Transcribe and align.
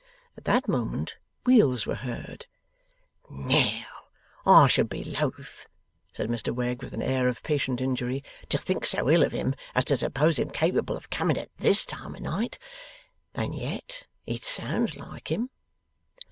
At 0.35 0.45
that 0.45 0.67
moment 0.67 1.17
wheels 1.45 1.85
were 1.85 1.93
heard. 1.93 2.47
'Now, 3.29 3.85
I 4.47 4.65
should 4.67 4.89
be 4.89 5.03
loth,' 5.03 5.67
said 6.15 6.27
Mr 6.27 6.51
Wegg, 6.51 6.81
with 6.81 6.93
an 6.93 7.03
air 7.03 7.27
of 7.27 7.43
patient 7.43 7.79
injury, 7.79 8.23
'to 8.49 8.57
think 8.57 8.83
so 8.87 9.07
ill 9.11 9.21
of 9.21 9.31
him 9.31 9.53
as 9.75 9.85
to 9.85 9.97
suppose 9.97 10.39
him 10.39 10.49
capable 10.49 10.97
of 10.97 11.11
coming 11.11 11.37
at 11.37 11.55
this 11.59 11.85
time 11.85 12.15
of 12.15 12.21
night. 12.21 12.57
And 13.35 13.53
yet 13.53 14.07
it 14.25 14.43
sounds 14.43 14.97
like 14.97 15.29
him. 15.31 15.51